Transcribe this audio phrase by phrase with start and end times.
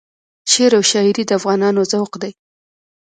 [0.51, 2.31] شعر او شایري د افغانانو ذوق دی.